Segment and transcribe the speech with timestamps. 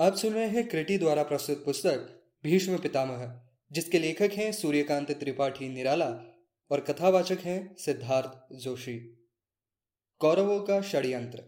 [0.00, 3.40] आप सुन रहे हैं क्रिटी द्वारा प्रस्तुत पुस्तक भीष्म पितामह,
[3.72, 6.08] जिसके लेखक हैं सूर्यकांत त्रिपाठी निराला
[6.70, 8.98] और कथावाचक हैं सिद्धार्थ जोशी।
[10.18, 11.42] कौरवों का षड्यंत्र।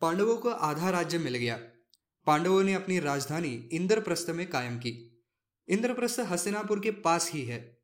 [0.00, 1.56] पांडवों को आधा राज्य मिल गया।
[2.26, 5.24] पांडवों ने अपनी राजधानी इंद्रप्रस्थ में कायम की।
[5.68, 7.82] इंद्रप्रस्थ हस्तिनापुर के पास ही है।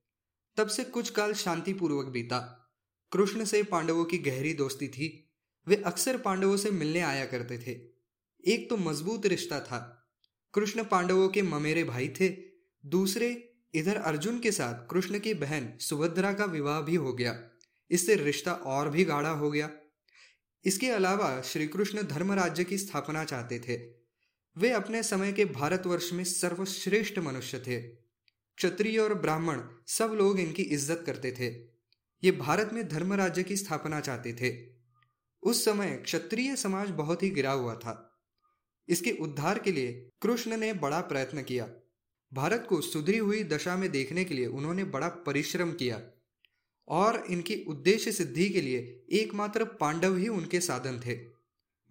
[0.56, 2.70] तब से कुछ काल शांतिपूर्वक बीता।
[3.12, 5.30] कृष्ण से पांडवों की गहरी दोस्ती थी।
[5.68, 7.95] वे अक्सर पांडवों से मिलने आया करते थे।
[8.46, 9.78] एक तो मज़बूत रिश्ता था।
[10.54, 12.28] कृष्ण पांडवों के ममेरे भाई थे।
[12.84, 17.38] दूसरे, इधर अर्जुन के साथ कृष्ण की बहन सुभद्रा का विवाह भी हो गया।
[17.90, 19.70] इससे रिश्ता और भी गाढ़ा हो गया।
[20.64, 23.76] इसके अलावा श्री कृष्ण धर्म राज्य की स्थापना चाहते थे।
[24.56, 30.62] वे अपने समय के भारतवर्ष में सर्वश्रेष्ठ मनुष्य थे। क्षत्रिय और ब्राह्मण सब लोग इनकी
[30.62, 31.46] इज़्ज़त करते थे।
[32.22, 34.56] ये भारत में धर्म राज्य की स्थापना चाहते थे।
[35.42, 38.15] उस समय क्षत्रिय समाज बहुत ही गिरा हुआ था।
[38.88, 41.68] इसके उद्धार के लिए कृष्ण ने बड़ा प्रयत्न किया।
[42.32, 46.02] भारत को सुधरी हुई दशा में देखने के लिए उन्होंने बड़ा परिश्रम किया
[46.88, 51.18] और इनकी उद्देश्य सिद्धि के लिए एकमात्र पांडव ही उनके साधन थे।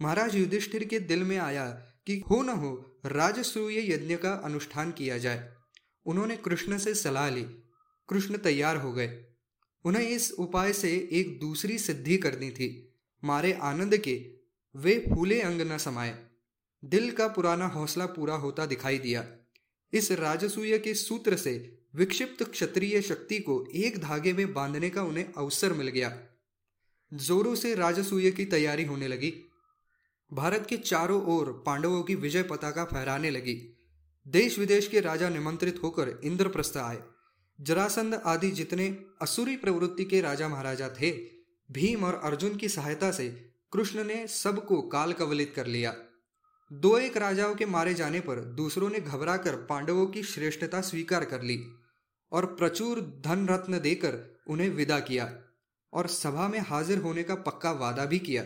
[0.02, 1.70] महाराज युधिष्ठिर के दिल में आया
[2.06, 5.54] कि हो न हो, राजसूय यज्ञ का अनुष्ठान किया जाए।
[6.06, 7.44] उन्होंने कृष्ण से सलाह ली।
[8.10, 9.26] कृष्ण तैयार हो गए।
[9.86, 14.30] उन्हें इस उपाय से एक दूसरी सिद्धि करनी थी। मारे आनंद के
[14.76, 16.35] वे फूले अंग न समाये।
[16.84, 19.26] दिल का पुराना हौसला पूरा होता दिखाई दिया।
[19.94, 25.34] इस राजसूय के सूत्र से विक्षिप्त क्षत्रिय शक्ति को एक धागे में बांधने का उन्हें
[25.38, 26.20] अवसर मिल गया।
[27.14, 29.34] जोरों से राजसूय की तैयारी होने लगी।
[30.34, 33.78] भारत के चारों ओर पांडवों की विजय पताका फहराने लगी।
[34.28, 36.98] देश विदेश के राजा निमंत्रित होकर इंद्रप्रस्थ आए।
[37.62, 41.12] जरासंध आदि जितने असुरी प्रवृत्ति के राजा महाराजा थे,
[41.72, 43.30] भीम और अर्जुन की सहायता से
[43.74, 45.96] कृष्ण ने सबको काल कवलित कर लिया।
[46.74, 51.42] दो एक राजाओं के मारे जाने पर दूसरों ने घबराकर पांडवों की श्रेष्ठता स्वीकार कर
[51.42, 51.66] ली
[52.32, 55.38] और प्रचुर धन रत्न देकर उन्हें विदा किया
[55.94, 58.44] और सभा में हाजिर होने का पक्का वादा भी किया।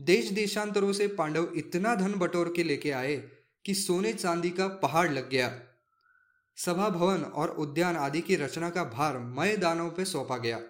[0.00, 3.30] देश देशांतरों से पांडव इतना धन बटोर के लेके आए
[3.64, 5.60] कि सोने चांदी का पहाड़ लग गया।
[6.56, 10.60] सभा भवन और उद्यान आदि की रचना का भार मय दानों पर सौंपा गया।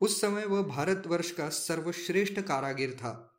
[0.00, 3.29] उस समय वह भारतवर्ष का सर्वश्रेष्ठ कारागिर था।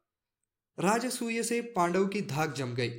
[0.80, 2.90] राजसूय से पांडव की धाक जम गई।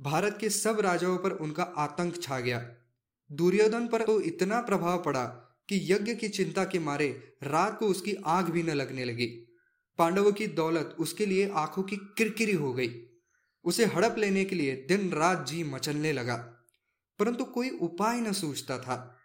[0.00, 2.74] भारत के सब राजाओं पर उनका आतंक छा गया।
[3.32, 5.24] दुर्योधन पर तो इतना प्रभाव पड़ा
[5.68, 9.26] कि यज्ञ की चिंता के मारे रात को उसकी आँख भी न लगने लगी।
[9.98, 13.06] पांडवों की दौलत उसके लिए आँखों की किरकिरी हो गई।
[13.64, 16.36] उसे हड़प लेने के लिए दिन रात जी मचलने लगा।
[17.18, 19.18] परंतु कोई उपाय न सूझता था।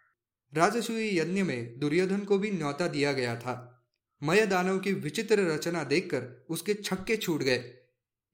[0.54, 3.74] राजसूय यज्ञ में दुर्योधन को भी न्योता दिया गया था।
[4.22, 7.74] मय दानव की विचित्र रचना देखकर उसके छक्के छूट गए।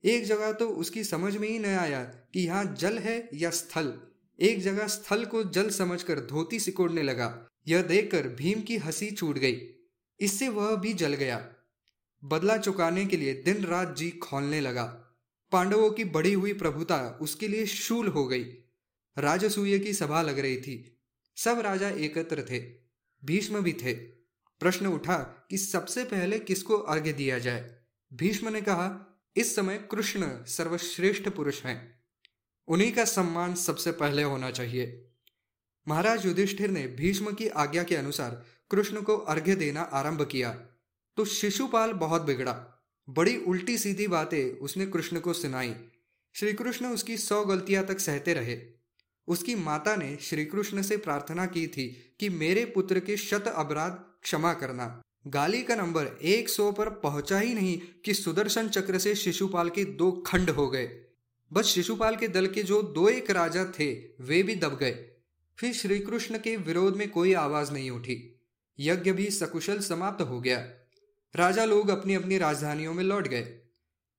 [0.04, 4.00] एक जगह तो उसकी समझ में ही न आया कि यहाँ जल है या स्थल।
[4.40, 9.38] एक जगह स्थल को जल समझकर धोती सिकोड़ने लगा। यह देखकर भीम की हँसी छूट
[9.38, 9.70] गई।
[10.20, 11.54] इससे वह भी जल गया।
[12.24, 14.84] बदला चुकाने के लिए दिन रात जी खोलने लगा।
[15.52, 18.44] पांडवों की बढ़ी हुई प्रभुता उसके लिए शूल हो गई।
[19.18, 21.00] राजसूय की सभा लग रही थी।
[21.36, 22.58] सब राजा एकत्र थे।
[23.24, 24.13] भीष्म भी थे।
[24.60, 27.76] प्रश्न उठा कि सबसे पहले किसको अर्घ्य दिया जाए?
[28.14, 32.04] भीष्म ने कहा, इस समय कृष्ण सर्वश्रेष्ठ पुरुष हैं।
[32.68, 35.10] उन्हीं का सम्मान सबसे पहले होना चाहिए।
[35.88, 40.50] महाराज युधिष्ठिर ने भीष्म की आज्ञा के अनुसार कृष्ण को अर्घ्य देना आरंभ किया।
[41.16, 45.74] तो शिशुपाल बहुत बिगड़ा। बड़ी उल्टी सीधी बातें उसने कृष्ण को सुनाई।
[46.34, 48.62] श्री कृष्ण उसकी सौ गलतियाँ तक सहते रहे।
[49.28, 54.13] उसकी माता ने श्री कृष्ण से प्रार्थना की थी कि मेरे पुत्र के शत अपराध
[54.24, 59.14] क्षमा करना। गाली का नंबर एक सौ पर पहुँचा ही नहीं कि सुदर्शन चक्र से
[59.14, 61.04] शिशुपाल के दो खंड हो गए।
[61.52, 65.10] बस शिशुपाल के दल के जो दो एक राजा थे, वे भी दब गए।
[65.58, 68.40] फिर श्री कृष्ण के विरोध में कोई आवाज़ नहीं उठी।
[68.80, 70.58] यज्ञ भी सकुशल समाप्त हो गया।
[71.36, 73.60] राजा लोग अपनी अपनी राजधानियों में लौट गए।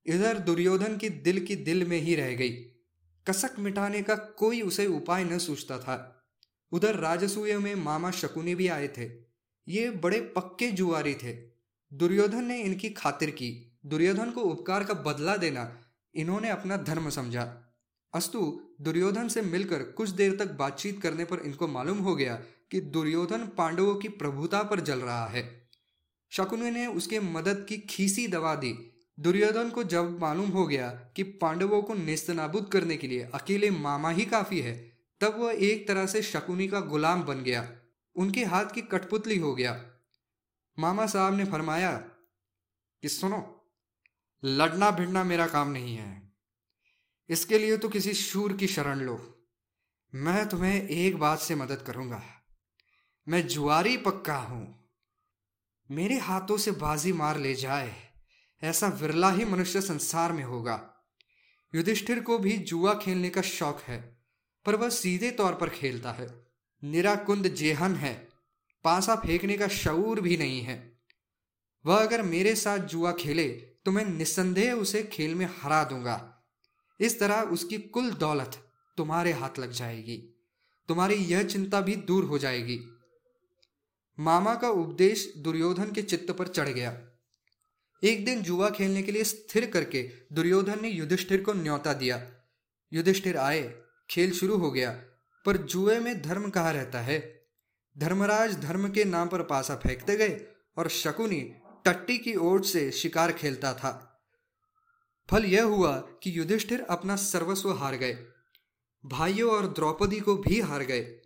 [0.06, 2.52] इधर दुर्योधन की दिल की दिल में ही रह गई।
[3.26, 6.26] कसक मिटाने का कोई उसे उपाय न सूझता था।
[6.72, 9.25] उधर राजसूय में मामा शकुनी भी आए थे।
[9.68, 11.32] ये बड़े पक्के जुआरी थे।
[11.92, 15.82] दुर्योधन ने इनकी खातिर की। दुर्योधन को उपकार का बदला देना,
[16.14, 17.62] इन्होंने अपना धर्म समझा।
[18.14, 22.34] अस्तु, दुर्योधन से मिलकर कुछ देर तक बातचीत करने पर इनको मालूम हो गया
[22.70, 25.68] कि दुर्योधन पांडवों की प्रभुता पर जल रहा है।
[26.30, 31.22] शकुनी ने उसके मदद की खीसी दवा दी। दुर्योधन को जब मालूम हो गया कि
[31.22, 36.06] पांडवों को नेस्तनाबूद करने के लिए अकेले मामा ही काफ़ी है, तब वह एक तरह
[36.06, 37.70] से शकुनी का गुलाम बन गया।
[38.16, 39.90] उनके हाथ की कठपुतली हो गया।
[40.78, 41.92] मामा साहब ने फरमाया
[43.02, 43.70] कि सुनो,
[44.44, 46.32] लड़ना भिड़ना मेरा काम नहीं है।
[47.28, 49.46] इसके लिए तो किसी शूर की शरण लो।
[50.14, 52.22] मैं तुम्हें एक बात से मदद करूँगा।
[53.28, 54.90] मैं जुआरी पक्का हूँ।
[55.90, 57.94] मेरे हाथों से बाजी मार ले जाए,
[58.62, 60.94] ऐसा विरला ही मनुष्य संसार में होगा।
[61.74, 64.24] युधिष्ठिर को भी जुआ खेलने का शौक है,
[64.66, 66.45] पर वह सीधे तौर पर खेलता है।
[66.90, 68.14] निराकुंद जेहन है।
[68.84, 70.76] पासा फेंकने का शऊर भी नहीं है।
[71.84, 73.48] वह अगर मेरे साथ जुआ खेले
[73.84, 76.16] तो मैं निस्संदेह उसे खेल में हरा दूँगा।
[77.00, 78.58] इस तरह उसकी कुल दौलत
[78.96, 80.16] तुम्हारे हाथ लग जाएगी।
[80.88, 82.78] तुम्हारी यह चिंता भी दूर हो जाएगी।
[84.18, 86.90] मामा का उपदेश दुर्योधन के चित्त पर चढ़ गया।
[88.02, 92.32] एक दिन जुआ खेलने के लिए स्थिर करके दुर्योधन ने युधिष्ठिर को न्योता दिया।
[92.92, 93.62] युधिष्ठिर आए,
[94.10, 94.92] खेल शुरू हो गया।
[95.46, 97.46] पर जुए में धर्म कहा रहता है?
[97.98, 100.46] धर्मराज धर्म के नाम पर पासा फेंकते गए
[100.76, 101.54] और शकुनी
[101.84, 104.22] टट्टी की ओट से शिकार खेलता था।
[105.30, 108.26] फल यह हुआ कि युधिष्ठिर अपना सर्वस्व हार गए।
[109.06, 111.22] भाइयों और द्रौपदी को भी हार गए।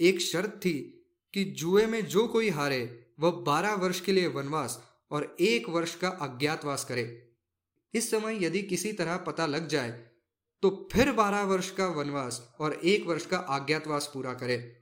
[0.00, 1.04] एक शर्त थी
[1.34, 5.94] कि जुए में जो कोई हारे, वह बारह वर्ष के लिए वनवास और एक वर्ष
[5.94, 7.32] का अज्ञातवास करे।
[7.94, 10.10] इस समय यदि किसी तरह पता लग जाए
[10.62, 14.76] तो फिर बारह वर्ष का वनवास और एक वर्ष का आज्ञातवास पूरा करे।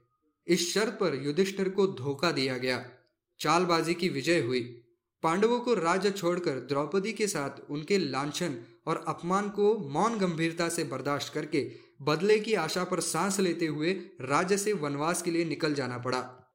[0.47, 2.85] इस शर्त पर युधिष्ठिर को धोखा दिया गया।
[3.39, 4.83] चालबाजी की विजय हुई।
[5.23, 8.57] पांडवों को राज्य छोड़कर द्रौपदी के साथ उनके लांछन
[8.87, 11.71] और अपमान को मौन गंभीरता से बर्दाश्त करके
[12.01, 16.43] बदले की आशा पर सांस लेते हुए राज्य से वनवास के लिए निकल जाना पड़ा।